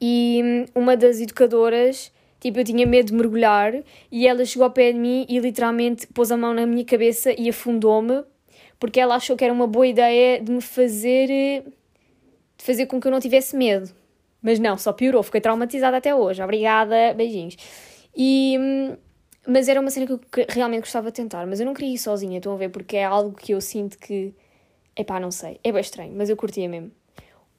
E 0.00 0.66
uma 0.74 0.96
das 0.96 1.20
educadoras, 1.20 2.12
tipo, 2.40 2.58
eu 2.58 2.64
tinha 2.64 2.86
medo 2.86 3.06
de 3.06 3.14
mergulhar. 3.14 3.74
E 4.10 4.26
ela 4.26 4.44
chegou 4.44 4.64
ao 4.64 4.70
pé 4.70 4.92
de 4.92 4.98
mim 4.98 5.26
e 5.28 5.38
literalmente 5.38 6.06
pôs 6.08 6.30
a 6.30 6.36
mão 6.36 6.54
na 6.54 6.66
minha 6.66 6.84
cabeça 6.84 7.32
e 7.38 7.48
afundou-me. 7.48 8.24
Porque 8.78 9.00
ela 9.00 9.16
achou 9.16 9.36
que 9.36 9.44
era 9.44 9.52
uma 9.52 9.66
boa 9.66 9.86
ideia 9.86 10.40
de 10.40 10.52
me 10.52 10.60
fazer. 10.60 11.28
de 11.28 11.64
fazer 12.58 12.86
com 12.86 13.00
que 13.00 13.06
eu 13.06 13.10
não 13.10 13.20
tivesse 13.20 13.56
medo. 13.56 13.90
Mas 14.40 14.58
não, 14.58 14.78
só 14.78 14.92
piorou, 14.92 15.22
fiquei 15.22 15.40
traumatizada 15.40 15.96
até 15.96 16.14
hoje. 16.14 16.42
Obrigada, 16.42 17.12
beijinhos. 17.14 17.56
E. 18.16 18.56
Mas 19.46 19.66
era 19.66 19.80
uma 19.80 19.90
cena 19.90 20.06
que 20.06 20.12
eu 20.12 20.20
realmente 20.48 20.80
gostava 20.80 21.10
de 21.10 21.14
tentar, 21.14 21.46
mas 21.46 21.58
eu 21.58 21.64
não 21.64 21.72
queria 21.72 21.94
ir 21.94 21.98
sozinha, 21.98 22.36
estão 22.36 22.52
a 22.52 22.56
ver? 22.56 22.68
Porque 22.68 22.98
é 22.98 23.04
algo 23.04 23.34
que 23.34 23.52
eu 23.52 23.60
sinto 23.60 23.98
que. 23.98 24.34
Epá, 24.94 25.18
não 25.18 25.30
sei, 25.30 25.58
é 25.64 25.72
bem 25.72 25.80
estranho, 25.80 26.12
mas 26.14 26.28
eu 26.28 26.36
curtia 26.36 26.68
mesmo. 26.68 26.90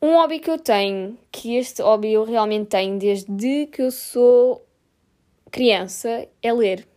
Um 0.02 0.14
hobby 0.16 0.40
que 0.40 0.50
eu 0.50 0.58
tenho, 0.58 1.18
que 1.32 1.56
este 1.58 1.82
hobby 1.82 2.14
eu 2.14 2.24
realmente 2.24 2.68
tenho 2.68 2.98
desde 2.98 3.68
que 3.68 3.82
eu 3.82 3.92
sou 3.92 4.66
criança, 5.50 6.28
é 6.42 6.54
ler. 6.54 6.88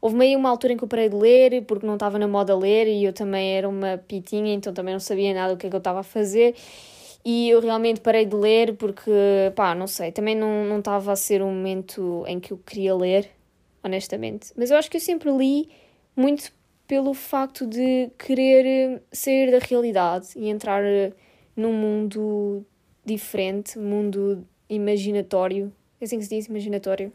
Houve 0.00 0.16
meio 0.16 0.38
uma 0.38 0.50
altura 0.50 0.72
em 0.72 0.76
que 0.76 0.82
eu 0.82 0.88
parei 0.88 1.08
de 1.08 1.14
ler 1.14 1.64
porque 1.64 1.86
não 1.86 1.94
estava 1.94 2.18
na 2.18 2.26
moda 2.26 2.56
ler 2.56 2.88
e 2.88 3.04
eu 3.04 3.12
também 3.12 3.56
era 3.56 3.68
uma 3.68 3.98
pitinha, 3.98 4.52
então 4.52 4.74
também 4.74 4.92
não 4.92 5.00
sabia 5.00 5.32
nada 5.32 5.54
do 5.54 5.58
que 5.58 5.66
é 5.66 5.70
que 5.70 5.76
eu 5.76 5.78
estava 5.78 6.00
a 6.00 6.02
fazer. 6.02 6.56
E 7.24 7.48
eu 7.48 7.60
realmente 7.60 8.00
parei 8.00 8.26
de 8.26 8.34
ler 8.34 8.74
porque, 8.76 9.12
pá, 9.54 9.74
não 9.76 9.86
sei, 9.86 10.10
também 10.10 10.34
não, 10.34 10.64
não 10.64 10.80
estava 10.80 11.12
a 11.12 11.16
ser 11.16 11.40
um 11.40 11.54
momento 11.54 12.24
em 12.26 12.40
que 12.40 12.52
eu 12.52 12.58
queria 12.58 12.96
ler, 12.96 13.30
honestamente. 13.82 14.52
Mas 14.56 14.72
eu 14.72 14.76
acho 14.76 14.90
que 14.90 14.96
eu 14.96 15.00
sempre 15.00 15.30
li 15.30 15.68
muito 16.16 16.52
pelo 16.88 17.14
facto 17.14 17.64
de 17.64 18.10
querer 18.18 19.02
sair 19.12 19.52
da 19.52 19.58
realidade 19.58 20.30
e 20.36 20.48
entrar 20.48 20.82
num 21.56 21.72
mundo 21.72 22.66
diferente, 23.04 23.78
mundo 23.78 24.44
imaginatório. 24.68 25.72
É 26.00 26.04
assim 26.04 26.18
que 26.18 26.24
se 26.24 26.30
diz, 26.34 26.46
imaginatório? 26.46 27.12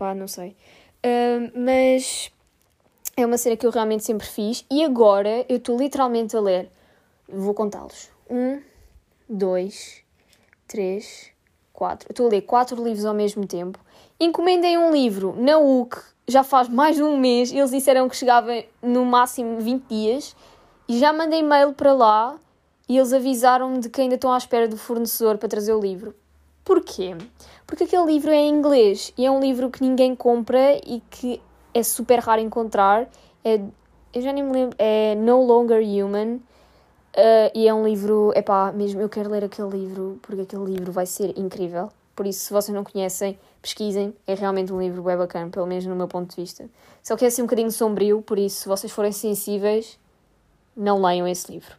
Pá, 0.00 0.14
não 0.14 0.26
sei. 0.26 0.56
Uh, 1.04 1.52
mas 1.54 2.32
é 3.14 3.26
uma 3.26 3.36
cena 3.36 3.54
que 3.54 3.66
eu 3.66 3.70
realmente 3.70 4.02
sempre 4.02 4.26
fiz 4.26 4.64
e 4.70 4.82
agora 4.82 5.44
eu 5.46 5.58
estou 5.58 5.76
literalmente 5.76 6.34
a 6.34 6.40
ler. 6.40 6.70
Vou 7.28 7.52
contá-los. 7.52 8.08
Um, 8.30 8.62
dois, 9.28 10.02
três, 10.66 11.30
quatro. 11.70 12.08
Eu 12.08 12.14
estou 12.14 12.28
a 12.28 12.30
ler 12.30 12.40
quatro 12.40 12.82
livros 12.82 13.04
ao 13.04 13.12
mesmo 13.12 13.46
tempo. 13.46 13.78
Encomendei 14.18 14.78
um 14.78 14.90
livro 14.90 15.34
na 15.38 15.58
UC 15.58 15.98
já 16.26 16.42
faz 16.42 16.66
mais 16.66 16.96
de 16.96 17.02
um 17.02 17.18
mês. 17.18 17.52
Eles 17.52 17.70
disseram 17.70 18.08
que 18.08 18.16
chegava 18.16 18.64
no 18.80 19.04
máximo 19.04 19.60
20 19.60 19.84
dias. 19.86 20.34
E 20.88 20.98
já 20.98 21.12
mandei 21.12 21.40
e-mail 21.40 21.74
para 21.74 21.92
lá 21.92 22.40
e 22.88 22.96
eles 22.96 23.12
avisaram-me 23.12 23.80
de 23.80 23.90
que 23.90 24.00
ainda 24.00 24.14
estão 24.14 24.32
à 24.32 24.38
espera 24.38 24.66
do 24.66 24.78
fornecedor 24.78 25.36
para 25.36 25.50
trazer 25.50 25.74
o 25.74 25.78
livro. 25.78 26.14
Porquê? 26.64 27.16
Porque 27.66 27.84
aquele 27.84 28.04
livro 28.06 28.30
é 28.30 28.36
em 28.36 28.50
inglês 28.50 29.12
e 29.16 29.24
é 29.24 29.30
um 29.30 29.40
livro 29.40 29.70
que 29.70 29.82
ninguém 29.82 30.14
compra 30.14 30.76
e 30.86 31.02
que 31.10 31.40
é 31.72 31.82
super 31.82 32.18
raro 32.18 32.40
encontrar. 32.40 33.08
É, 33.44 33.60
eu 34.12 34.22
já 34.22 34.32
nem 34.32 34.42
me 34.42 34.52
lembro, 34.52 34.76
é 34.78 35.14
No 35.14 35.42
Longer 35.44 35.82
Human. 35.82 36.40
Uh, 37.12 37.50
e 37.54 37.66
é 37.66 37.74
um 37.74 37.84
livro, 37.84 38.32
é 38.36 38.72
mesmo 38.72 39.00
eu 39.00 39.08
quero 39.08 39.30
ler 39.30 39.42
aquele 39.42 39.70
livro 39.70 40.20
porque 40.22 40.42
aquele 40.42 40.64
livro 40.64 40.92
vai 40.92 41.06
ser 41.06 41.36
incrível. 41.36 41.90
Por 42.14 42.26
isso, 42.26 42.44
se 42.44 42.52
vocês 42.52 42.74
não 42.74 42.84
conhecem, 42.84 43.38
pesquisem. 43.62 44.14
É 44.26 44.34
realmente 44.34 44.72
um 44.72 44.80
livro 44.80 45.02
bem 45.02 45.16
bacana, 45.16 45.50
pelo 45.50 45.66
menos 45.66 45.86
no 45.86 45.96
meu 45.96 46.06
ponto 46.06 46.30
de 46.30 46.36
vista. 46.36 46.68
Só 47.02 47.16
que 47.16 47.24
é 47.24 47.28
assim 47.28 47.42
um 47.42 47.46
bocadinho 47.46 47.70
sombrio, 47.70 48.22
por 48.22 48.38
isso, 48.38 48.62
se 48.62 48.68
vocês 48.68 48.92
forem 48.92 49.10
sensíveis, 49.10 49.98
não 50.76 51.00
leiam 51.00 51.26
esse 51.26 51.50
livro. 51.50 51.74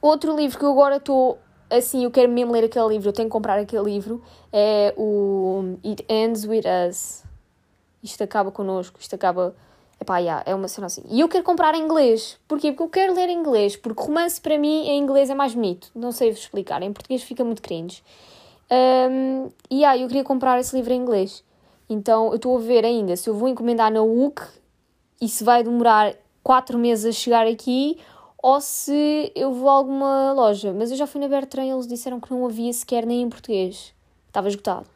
Outro 0.00 0.34
livro 0.36 0.58
que 0.58 0.64
eu 0.64 0.72
agora 0.72 0.96
estou 0.96 1.38
assim, 1.76 2.04
eu 2.04 2.10
quero 2.10 2.30
mesmo 2.30 2.52
ler 2.52 2.64
aquele 2.64 2.88
livro, 2.88 3.08
eu 3.08 3.12
tenho 3.12 3.28
que 3.28 3.32
comprar 3.32 3.58
aquele 3.58 3.82
livro, 3.84 4.22
é 4.52 4.94
o 4.96 5.76
It 5.84 6.04
Ends 6.08 6.44
With 6.44 6.64
Us. 6.88 7.24
Isto 8.02 8.24
acaba 8.24 8.50
connosco, 8.50 8.98
isto 9.00 9.14
acaba. 9.14 9.54
Epá, 10.00 10.18
yeah, 10.18 10.42
é 10.44 10.54
uma 10.54 10.66
cena 10.66 10.88
assim. 10.88 11.04
E 11.08 11.20
eu 11.20 11.28
quero 11.28 11.44
comprar 11.44 11.74
em 11.76 11.82
inglês. 11.82 12.36
Porquê? 12.48 12.72
Porque 12.72 12.82
eu 12.82 12.88
quero 12.88 13.14
ler 13.14 13.28
em 13.28 13.38
inglês. 13.38 13.76
Porque 13.76 14.02
romance 14.02 14.40
para 14.40 14.58
mim 14.58 14.88
em 14.88 14.98
inglês 14.98 15.30
é 15.30 15.34
mais 15.34 15.54
bonito. 15.54 15.90
Não 15.94 16.10
sei 16.10 16.32
vos 16.32 16.40
explicar. 16.40 16.82
Em 16.82 16.92
português 16.92 17.22
fica 17.22 17.44
muito 17.44 17.62
cringe. 17.62 18.02
Um, 18.70 19.50
e 19.70 19.76
yeah, 19.76 19.96
eu 19.96 20.08
queria 20.08 20.24
comprar 20.24 20.58
esse 20.58 20.74
livro 20.74 20.92
em 20.92 21.00
inglês. 21.00 21.44
Então 21.88 22.30
eu 22.30 22.36
estou 22.36 22.56
a 22.56 22.60
ver 22.60 22.84
ainda 22.84 23.14
se 23.16 23.30
eu 23.30 23.34
vou 23.34 23.48
encomendar 23.48 23.92
na 23.92 24.02
UC 24.02 24.42
e 25.20 25.28
se 25.28 25.44
vai 25.44 25.62
demorar 25.62 26.14
4 26.42 26.76
meses 26.76 27.04
a 27.04 27.12
chegar 27.12 27.46
aqui 27.46 27.98
ou 28.42 28.60
se 28.60 29.32
eu 29.34 29.54
vou 29.54 29.70
a 29.70 29.72
alguma 29.72 30.32
loja. 30.32 30.74
Mas 30.74 30.90
eu 30.90 30.96
já 30.96 31.06
fui 31.06 31.20
na 31.20 31.28
Bertrand 31.28 31.64
e 31.64 31.70
eles 31.70 31.86
disseram 31.86 32.20
que 32.20 32.30
não 32.32 32.44
havia 32.44 32.72
sequer 32.72 33.06
nem 33.06 33.22
em 33.22 33.30
português. 33.30 33.94
Estava 34.26 34.48
esgotado. 34.48 34.86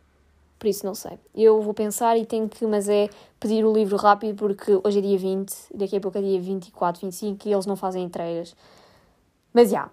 Por 0.58 0.66
isso 0.66 0.84
não 0.84 0.94
sei. 0.94 1.18
Eu 1.34 1.62
vou 1.62 1.72
pensar 1.72 2.16
e 2.18 2.26
tenho 2.26 2.48
que, 2.48 2.66
mas 2.66 2.88
é 2.88 3.08
pedir 3.38 3.64
o 3.64 3.72
livro 3.72 3.96
rápido 3.96 4.36
porque 4.36 4.80
hoje 4.82 4.98
é 4.98 5.02
dia 5.02 5.18
20, 5.18 5.54
daqui 5.74 5.96
a 5.96 6.00
pouco 6.00 6.18
é 6.18 6.22
dia 6.22 6.40
24, 6.40 7.02
25 7.02 7.48
e 7.48 7.52
eles 7.52 7.66
não 7.66 7.76
fazem 7.76 8.02
entregas. 8.02 8.56
Mas 9.52 9.70
já. 9.70 9.76
Yeah, 9.76 9.92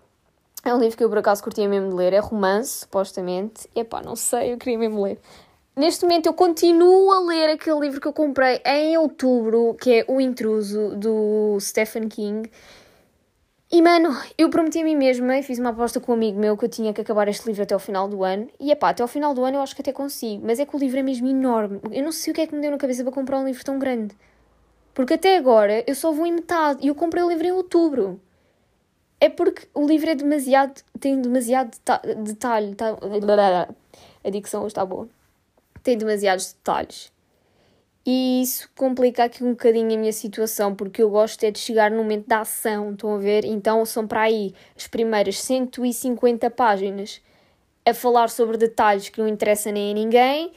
é 0.66 0.74
um 0.74 0.80
livro 0.80 0.98
que 0.98 1.04
eu 1.04 1.10
por 1.10 1.18
acaso 1.18 1.44
curtia 1.44 1.68
mesmo 1.68 1.90
de 1.90 1.96
ler. 1.96 2.14
É 2.14 2.20
romance, 2.20 2.80
supostamente. 2.80 3.70
Epá, 3.76 4.02
não 4.02 4.16
sei, 4.16 4.54
eu 4.54 4.58
queria 4.58 4.78
mesmo 4.78 5.04
ler. 5.04 5.20
Neste 5.76 6.06
momento 6.06 6.28
eu 6.28 6.34
continuo 6.34 7.12
a 7.12 7.20
ler 7.20 7.50
aquele 7.50 7.80
livro 7.82 8.00
que 8.00 8.08
eu 8.08 8.14
comprei 8.14 8.62
em 8.66 8.98
outubro, 8.98 9.76
que 9.82 9.92
é 10.00 10.06
O 10.08 10.22
Intruso, 10.22 10.96
do 10.96 11.58
Stephen 11.60 12.08
King. 12.08 12.50
E 13.74 13.82
mano, 13.82 14.16
eu 14.38 14.52
prometi 14.52 14.82
a 14.82 14.84
mim 14.84 14.96
mesma 14.96 15.36
e 15.36 15.42
fiz 15.42 15.58
uma 15.58 15.72
aposta 15.72 16.00
com 16.00 16.12
um 16.12 16.16
amigo 16.16 16.40
meu 16.40 16.56
que 16.56 16.64
eu 16.64 16.70
tinha 16.70 16.94
que 16.94 17.02
acabar 17.02 17.28
este 17.28 17.48
livro 17.48 17.64
até 17.64 17.74
ao 17.74 17.80
final 17.80 18.08
do 18.08 18.24
ano. 18.24 18.48
E 18.60 18.72
é 18.72 18.76
pá, 18.76 18.90
até 18.90 19.02
ao 19.02 19.08
final 19.08 19.34
do 19.34 19.44
ano 19.44 19.58
eu 19.58 19.62
acho 19.64 19.76
que 19.76 19.82
até 19.82 19.92
consigo. 19.92 20.44
Mas 20.46 20.60
é 20.60 20.66
que 20.66 20.76
o 20.76 20.80
livro 20.80 21.00
é 21.00 21.02
mesmo 21.02 21.28
enorme. 21.28 21.80
Eu 21.92 22.04
não 22.04 22.12
sei 22.12 22.30
o 22.30 22.36
que 22.36 22.42
é 22.42 22.46
que 22.46 22.54
me 22.54 22.62
deu 22.62 22.70
na 22.70 22.78
cabeça 22.78 23.04
para 23.04 23.12
comprar 23.12 23.40
um 23.40 23.46
livro 23.48 23.66
tão 23.66 23.80
grande. 23.80 24.16
Porque 24.94 25.16
até 25.16 25.38
agora 25.38 25.84
eu 25.88 25.96
só 25.96 26.12
vou 26.12 26.28
em 26.28 26.34
metade. 26.34 26.86
E 26.86 26.88
eu 26.90 26.94
comprei 26.94 27.24
o 27.24 27.30
livro 27.30 27.48
em 27.48 27.52
outubro. 27.52 28.22
É 29.20 29.28
porque 29.28 29.68
o 29.74 29.88
livro 29.88 30.08
é 30.08 30.14
demasiado. 30.14 30.84
tem 31.00 31.20
demasiado 31.20 31.76
detalhe. 32.24 32.76
Tá, 32.76 32.90
a 34.24 34.30
dicção 34.30 34.62
hoje 34.62 34.68
está 34.68 34.86
boa. 34.86 35.10
Tem 35.82 35.98
demasiados 35.98 36.54
detalhes. 36.54 37.12
E 38.06 38.42
isso 38.42 38.70
complica 38.76 39.24
aqui 39.24 39.44
um 39.44 39.52
bocadinho 39.52 39.94
a 39.94 39.98
minha 39.98 40.12
situação, 40.12 40.76
porque 40.76 41.02
eu 41.02 41.10
gosto 41.10 41.44
é 41.44 41.52
de 41.52 41.60
chegar 41.60 41.90
no 41.90 41.98
momento 41.98 42.28
da 42.28 42.42
ação, 42.42 42.92
estão 42.92 43.16
a 43.16 43.18
ver? 43.18 43.46
Então 43.46 43.86
são 43.86 44.06
para 44.06 44.24
aí 44.24 44.54
as 44.76 44.88
primeiras 44.88 45.40
150 45.40 46.50
páginas 46.50 47.22
a 47.86 47.94
falar 47.94 48.30
sobre 48.30 48.58
detalhes 48.58 49.10
que 49.10 49.20
não 49.20 49.28
interessam 49.28 49.72
nem 49.72 49.92
a 49.92 49.94
ninguém. 49.94 50.52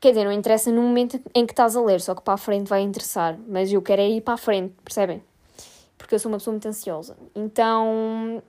Quer 0.00 0.10
dizer, 0.10 0.24
não 0.24 0.32
interessa 0.32 0.70
no 0.70 0.82
momento 0.82 1.20
em 1.34 1.46
que 1.46 1.52
estás 1.52 1.74
a 1.74 1.82
ler, 1.82 2.00
só 2.00 2.14
que 2.14 2.22
para 2.22 2.34
a 2.34 2.38
frente 2.38 2.68
vai 2.68 2.82
interessar. 2.82 3.36
Mas 3.48 3.72
eu 3.72 3.82
quero 3.82 4.02
é 4.02 4.08
ir 4.08 4.20
para 4.20 4.34
a 4.34 4.36
frente, 4.36 4.74
percebem? 4.84 5.22
Porque 5.96 6.14
eu 6.14 6.18
sou 6.18 6.30
uma 6.30 6.38
pessoa 6.38 6.52
muito 6.52 6.68
ansiosa. 6.68 7.16
Então, 7.34 8.42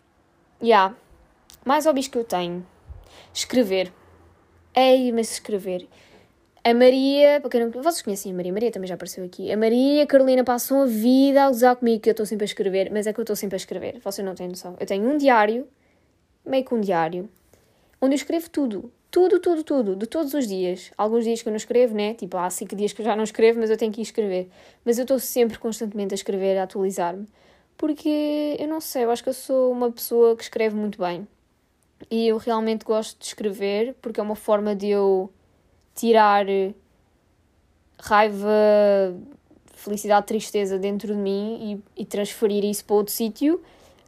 já. 0.60 0.68
Yeah. 0.68 0.96
Mais 1.64 1.86
hobbies 1.86 2.08
que 2.08 2.18
eu 2.18 2.24
tenho. 2.24 2.66
Escrever. 3.34 3.92
Ei, 4.76 5.12
mas 5.12 5.32
escrever. 5.32 5.88
A 6.68 6.74
Maria, 6.74 7.40
para 7.42 7.52
quem 7.52 7.62
não 7.62 7.70
vocês 7.70 8.02
conhecem 8.02 8.32
a 8.32 8.36
Maria, 8.36 8.52
Maria 8.52 8.72
também 8.72 8.88
já 8.88 8.96
apareceu 8.96 9.24
aqui. 9.24 9.52
A 9.52 9.56
Maria 9.56 10.00
e 10.00 10.02
a 10.02 10.08
Carolina 10.08 10.44
passam 10.44 10.82
a 10.82 10.88
vida 10.88 11.44
a 11.44 11.50
usar 11.52 11.76
comigo, 11.76 12.02
que 12.02 12.10
eu 12.10 12.12
estou 12.12 12.26
sempre 12.26 12.44
a 12.44 12.48
escrever, 12.48 12.90
mas 12.92 13.06
é 13.06 13.14
que 13.14 13.20
eu 13.20 13.22
estou 13.22 13.36
sempre 13.36 13.56
a 13.56 13.58
escrever, 13.58 14.00
vocês 14.04 14.26
não 14.26 14.34
têm 14.34 14.48
noção. 14.48 14.76
Eu 14.80 14.88
tenho 14.88 15.08
um 15.08 15.16
diário, 15.16 15.68
meio 16.44 16.66
que 16.66 16.74
um 16.74 16.82
diário, 16.82 17.30
onde 18.02 18.16
eu 18.16 18.16
escrevo 18.16 18.50
tudo. 18.50 18.92
Tudo, 19.12 19.40
tudo, 19.40 19.64
tudo, 19.64 19.96
de 19.96 20.08
todos 20.08 20.34
os 20.34 20.48
dias. 20.48 20.92
Alguns 20.98 21.24
dias 21.24 21.44
que 21.44 21.48
eu 21.48 21.52
não 21.52 21.58
escrevo, 21.58 21.94
né? 21.94 22.16
Tipo, 22.16 22.36
há 22.38 22.50
cinco 22.50 22.76
dias 22.76 22.92
que 22.94 23.02
eu 23.02 23.06
já 23.06 23.16
não 23.16 23.24
escrevo, 23.24 23.60
mas 23.60 23.70
eu 23.70 23.78
tenho 23.78 23.92
que 23.92 24.02
ir 24.02 24.04
escrever. 24.04 24.50
Mas 24.84 24.98
eu 24.98 25.04
estou 25.04 25.20
sempre 25.20 25.60
constantemente 25.60 26.16
a 26.16 26.18
escrever, 26.18 26.58
a 26.58 26.64
atualizar-me. 26.64 27.28
Porque 27.78 28.58
eu 28.58 28.68
não 28.68 28.82
sei, 28.82 29.04
eu 29.04 29.12
acho 29.12 29.22
que 29.22 29.30
eu 29.30 29.34
sou 29.36 29.72
uma 29.72 29.92
pessoa 29.92 30.36
que 30.36 30.42
escreve 30.42 30.76
muito 30.76 30.98
bem. 30.98 31.28
E 32.10 32.28
eu 32.28 32.38
realmente 32.38 32.84
gosto 32.84 33.20
de 33.20 33.26
escrever, 33.26 33.94
porque 34.02 34.20
é 34.20 34.24
uma 34.24 34.36
forma 34.36 34.76
de 34.76 34.88
eu 34.88 35.30
tirar 35.96 36.46
raiva, 38.00 39.16
felicidade, 39.74 40.28
tristeza 40.28 40.78
dentro 40.78 41.08
de 41.08 41.20
mim 41.20 41.82
e, 41.96 42.02
e 42.02 42.06
transferir 42.06 42.64
isso 42.64 42.86
para 42.86 42.96
outro 42.96 43.14
sítio. 43.14 43.62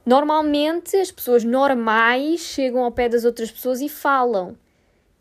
Normalmente 0.05 0.95
as 0.95 1.11
pessoas 1.11 1.43
normais 1.43 2.41
chegam 2.41 2.83
ao 2.83 2.91
pé 2.91 3.09
das 3.09 3.25
outras 3.25 3.51
pessoas 3.51 3.81
e 3.81 3.89
falam, 3.89 4.55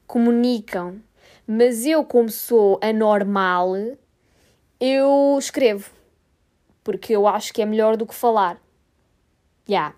comunicam. 0.07 1.01
Mas 1.47 1.87
eu, 1.87 2.05
como 2.05 2.29
sou 2.29 2.79
anormal, 2.83 3.75
eu 4.81 5.37
escrevo. 5.39 5.91
Porque 6.83 7.15
eu 7.15 7.27
acho 7.27 7.53
que 7.53 7.63
é 7.63 7.67
melhor 7.67 7.97
do 7.97 8.07
que 8.07 8.15
falar. 8.15 8.61
Yeah. 9.69 9.95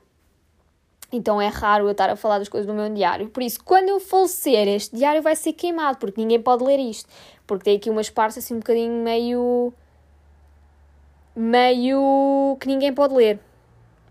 Então 1.10 1.40
é 1.40 1.48
raro 1.48 1.86
eu 1.86 1.90
estar 1.92 2.10
a 2.10 2.16
falar 2.16 2.38
das 2.38 2.48
coisas 2.48 2.66
do 2.66 2.74
meu 2.74 2.92
diário. 2.92 3.28
Por 3.28 3.42
isso, 3.42 3.62
quando 3.64 3.88
eu 3.88 3.98
falecer, 3.98 4.68
este 4.68 4.94
diário 4.94 5.22
vai 5.22 5.34
ser 5.34 5.54
queimado, 5.54 5.98
porque 5.98 6.20
ninguém 6.20 6.40
pode 6.40 6.62
ler 6.62 6.78
isto. 6.78 7.08
Porque 7.46 7.64
tem 7.64 7.76
aqui 7.76 7.88
umas 7.88 8.10
partes 8.10 8.38
assim 8.38 8.54
um 8.54 8.58
bocadinho 8.58 9.02
meio. 9.02 9.72
meio. 11.34 12.56
que 12.60 12.68
ninguém 12.68 12.92
pode 12.92 13.14
ler. 13.14 13.40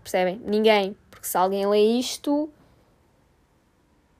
Percebem? 0.02 0.40
Ninguém. 0.44 0.96
Porque 1.08 1.26
se 1.26 1.36
alguém 1.36 1.66
lê 1.68 1.80
isto, 1.98 2.50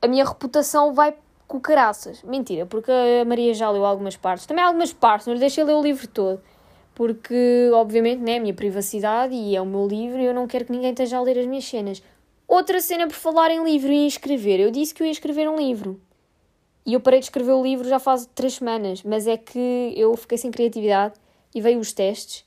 a 0.01 0.07
minha 0.07 0.25
reputação 0.25 0.95
vai 0.95 1.15
com 1.49 1.59
caraças. 1.59 2.23
Mentira, 2.23 2.65
porque 2.65 2.93
a 2.93 3.25
Maria 3.25 3.53
já 3.55 3.69
leu 3.71 3.85
algumas 3.85 4.17
partes. 4.17 4.47
Também 4.47 4.63
algumas 4.63 4.93
partes, 4.93 5.27
mas 5.27 5.41
deixei 5.41 5.65
ler 5.65 5.75
o 5.75 5.83
livro 5.83 6.07
todo. 6.07 6.41
Porque, 6.95 7.71
obviamente, 7.75 8.21
né, 8.21 8.35
é 8.35 8.37
a 8.39 8.41
minha 8.41 8.55
privacidade 8.55 9.35
e 9.35 9.57
é 9.57 9.61
o 9.61 9.67
meu 9.67 9.87
livro 9.87 10.21
e 10.21 10.27
eu 10.27 10.35
não 10.35 10.47
quero 10.47 10.65
que 10.65 10.73
ninguém 10.73 10.91
esteja 10.91 11.17
a 11.17 11.23
ler 11.23 11.39
as 11.39 11.47
minhas 11.47 11.65
cenas. 11.65 12.03
Outra 12.49 12.81
cena 12.81 13.07
por 13.07 13.15
falar 13.15 13.51
em 13.51 13.63
livro 13.63 13.93
e 13.93 13.97
em 13.97 14.07
escrever. 14.07 14.59
Eu 14.59 14.71
disse 14.71 14.95
que 14.95 15.03
eu 15.03 15.07
ia 15.07 15.13
escrever 15.13 15.47
um 15.47 15.57
livro. 15.57 16.01
E 16.87 16.95
eu 16.95 17.01
parei 17.01 17.21
de 17.21 17.27
escrever 17.27 17.53
o 17.53 17.63
livro 17.63 17.87
já 17.87 17.99
faz 17.99 18.27
três 18.35 18.55
semanas, 18.55 19.03
mas 19.03 19.27
é 19.27 19.37
que 19.37 19.93
eu 19.95 20.17
fiquei 20.17 20.39
sem 20.39 20.51
criatividade 20.51 21.15
e 21.55 21.61
veio 21.61 21.79
os 21.79 21.93
testes 21.93 22.47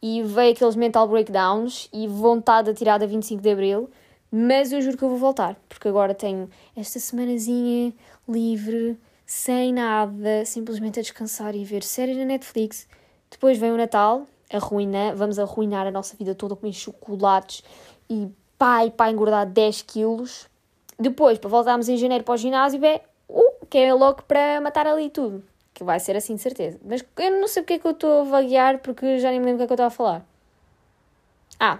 e 0.00 0.22
veio 0.22 0.52
aqueles 0.52 0.76
mental 0.76 1.08
breakdowns 1.08 1.88
e 1.92 2.06
vontade 2.06 2.70
de 2.70 2.78
tirar 2.78 2.98
da 2.98 3.06
25 3.06 3.42
de 3.42 3.50
Abril, 3.50 3.90
mas 4.30 4.70
eu 4.70 4.80
juro 4.80 4.96
que 4.96 5.02
eu 5.02 5.08
vou 5.08 5.18
voltar, 5.18 5.60
porque 5.68 5.88
agora 5.88 6.14
tenho 6.14 6.48
esta 6.76 7.00
semanazinha 7.00 7.92
livre, 8.28 8.96
sem 9.26 9.72
nada, 9.72 10.44
simplesmente 10.44 11.00
a 11.00 11.02
descansar 11.02 11.56
e 11.56 11.64
ver 11.64 11.82
séries 11.82 12.16
na 12.16 12.24
Netflix. 12.24 12.86
Depois 13.28 13.58
vem 13.58 13.72
o 13.72 13.76
Natal, 13.76 14.28
arruina, 14.52 15.12
vamos 15.16 15.40
arruinar 15.40 15.88
a 15.88 15.90
nossa 15.90 16.16
vida 16.16 16.36
toda 16.36 16.54
com 16.54 16.70
chocolates 16.72 17.64
e 18.08 18.28
pai, 18.60 18.90
pai 18.90 19.10
engordar 19.10 19.46
10 19.46 19.80
quilos. 19.82 20.46
Depois, 20.98 21.38
para 21.38 21.48
voltarmos 21.48 21.88
em 21.88 21.96
janeiro 21.96 22.22
para 22.22 22.34
o 22.34 22.36
ginásio, 22.36 22.84
é 22.84 23.00
uh, 23.26 23.66
que 23.70 23.78
é 23.78 23.94
logo 23.94 24.22
para 24.24 24.60
matar 24.60 24.86
ali 24.86 25.08
tudo. 25.08 25.42
Que 25.72 25.82
vai 25.82 25.98
ser 25.98 26.14
assim 26.14 26.34
de 26.34 26.42
certeza. 26.42 26.78
Mas 26.84 27.02
eu 27.16 27.40
não 27.40 27.48
sei 27.48 27.62
porque 27.62 27.72
é 27.72 27.78
que 27.78 27.86
eu 27.86 27.92
estou 27.92 28.20
a 28.20 28.24
vaguear, 28.24 28.80
porque 28.80 29.18
já 29.18 29.30
nem 29.30 29.40
me 29.40 29.46
lembro 29.46 29.56
o 29.56 29.58
que 29.60 29.64
é 29.64 29.66
que 29.66 29.72
eu 29.72 29.86
estava 29.86 29.88
a 29.88 29.90
falar. 29.90 30.26
Ah, 31.58 31.78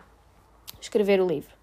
escrever 0.81 1.21
o 1.21 1.27
livro. 1.27 1.55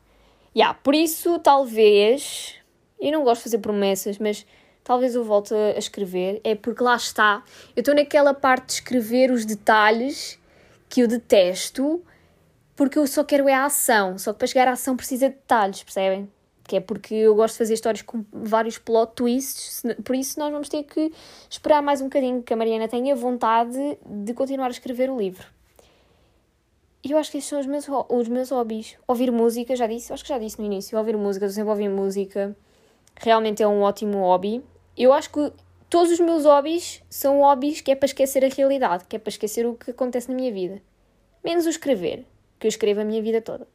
Yeah, 0.56 0.78
por 0.84 0.94
isso, 0.94 1.40
talvez. 1.40 2.54
Eu 3.00 3.12
não 3.12 3.24
gosto 3.24 3.40
de 3.40 3.44
fazer 3.46 3.58
promessas, 3.58 4.20
mas 4.20 4.46
talvez 4.84 5.16
eu 5.16 5.24
volte 5.24 5.52
a 5.56 5.80
escrever. 5.80 6.40
É 6.44 6.54
porque 6.54 6.84
lá 6.84 6.96
está. 6.96 7.44
Eu 7.76 7.82
estou 7.82 7.96
naquela 7.96 8.36
parte 8.36 8.68
de 8.68 8.74
escrever 8.74 9.32
os 9.32 9.46
detalhes 9.46 10.40
que 10.88 11.02
eu 11.02 11.08
detesto, 11.08 12.04
porque 12.78 12.98
eu 12.98 13.06
só 13.06 13.26
quero 13.26 13.50
é 13.50 13.54
a 13.54 13.66
ação. 13.66 14.18
Só 14.18 14.32
que 14.32 14.40
para 14.40 14.48
chegar 14.48 14.68
à 14.70 14.72
ação 14.72 14.96
precisa 14.96 15.28
de 15.28 15.36
detalhes, 15.36 15.84
percebem? 15.84 16.30
que 16.68 16.76
é 16.76 16.80
porque 16.82 17.16
eu 17.16 17.34
gosto 17.34 17.54
de 17.54 17.60
fazer 17.60 17.74
histórias 17.74 18.02
com 18.02 18.26
vários 18.32 18.78
plot 18.78 19.14
twists, 19.16 19.84
por 20.04 20.14
isso 20.14 20.38
nós 20.38 20.52
vamos 20.52 20.68
ter 20.68 20.84
que 20.84 21.14
esperar 21.50 21.82
mais 21.82 22.02
um 22.02 22.06
bocadinho 22.06 22.44
que 22.44 22.54
a 22.54 22.58
Mariana 22.58 22.90
tenha 22.90 23.16
vontade 23.16 23.98
de 24.06 24.34
continuar 24.34 24.68
a 24.68 24.72
escrever 24.72 25.10
o 25.10 25.18
livro. 25.18 25.48
E 27.02 27.12
eu 27.12 27.18
acho 27.18 27.32
que 27.32 27.38
estes 27.38 27.50
são 27.50 27.60
os 27.62 27.66
meus, 27.66 27.88
os 28.10 28.28
meus 28.28 28.50
hobbies. 28.50 28.98
Ouvir 29.08 29.32
música, 29.32 29.78
já 29.78 29.88
disse, 29.88 30.12
acho 30.12 30.24
que 30.24 30.30
já 30.30 30.38
disse 30.38 30.60
no 30.60 30.66
início, 30.66 30.98
ouvir 30.98 31.16
música, 31.16 31.46
eu 31.46 31.50
sempre 31.50 31.70
ouvir 31.70 31.90
música, 31.90 32.54
realmente 33.16 33.64
é 33.64 33.68
um 33.68 33.82
ótimo 33.82 34.18
hobby. 34.18 34.62
Eu 34.98 35.14
acho 35.14 35.32
que 35.32 35.54
todos 35.90 36.12
os 36.12 36.20
meus 36.20 36.44
hobbies 36.44 37.02
são 37.10 37.40
hobbies 37.40 37.80
que 37.80 37.92
é 37.92 37.96
para 37.96 38.08
esquecer 38.08 38.44
a 38.44 38.50
realidade, 38.50 39.06
que 39.08 39.16
é 39.16 39.20
para 39.20 39.30
esquecer 39.30 39.66
o 39.66 39.76
que 39.76 39.92
acontece 39.92 40.28
na 40.28 40.36
minha 40.36 40.52
vida. 40.52 40.82
Menos 41.42 41.66
o 41.66 41.70
escrever, 41.70 42.26
que 42.60 42.68
eu 42.68 42.70
escrevo 42.70 43.02
a 43.02 43.04
minha 43.04 43.22
vida 43.22 43.42
toda. 43.42 43.68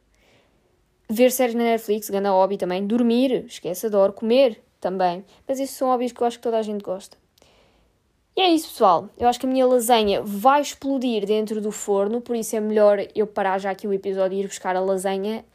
Ver 1.09 1.31
séries 1.31 1.55
na 1.55 1.63
Netflix, 1.63 2.09
grande 2.09 2.29
hobby 2.29 2.57
também. 2.57 2.85
Dormir, 2.85 3.45
esquece, 3.45 3.85
adoro. 3.85 4.13
Comer 4.13 4.61
também. 4.79 5.23
Mas 5.47 5.59
esses 5.59 5.75
são 5.75 5.89
hobbies 5.89 6.11
que 6.11 6.21
eu 6.21 6.27
acho 6.27 6.37
que 6.37 6.43
toda 6.43 6.57
a 6.57 6.61
gente 6.61 6.81
gosta. 6.81 7.17
E 8.35 8.41
é 8.41 8.49
isso, 8.49 8.69
pessoal. 8.69 9.09
Eu 9.17 9.27
acho 9.27 9.39
que 9.39 9.45
a 9.45 9.49
minha 9.49 9.65
lasanha 9.65 10.21
vai 10.23 10.61
explodir 10.61 11.25
dentro 11.25 11.61
do 11.61 11.71
forno, 11.71 12.19
por 12.19 12.35
isso 12.35 12.55
é 12.55 12.59
melhor 12.59 12.97
eu 13.15 13.27
parar 13.27 13.59
já 13.59 13.69
aqui 13.69 13.87
o 13.87 13.93
episódio 13.93 14.35
e 14.35 14.41
ir 14.41 14.47
buscar 14.47 14.75
a 14.75 14.79
lasanha. 14.79 15.45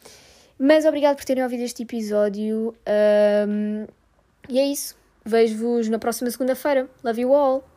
Mas 0.59 0.85
obrigado 0.85 1.17
por 1.17 1.25
terem 1.25 1.43
ouvido 1.43 1.63
este 1.63 1.83
episódio. 1.83 2.75
Um, 3.49 3.87
e 4.49 4.59
é 4.59 4.67
isso. 4.67 4.97
Vejo-vos 5.25 5.89
na 5.89 5.99
próxima 5.99 6.31
segunda-feira. 6.31 6.89
Love 7.05 7.21
you 7.21 7.35
all! 7.35 7.68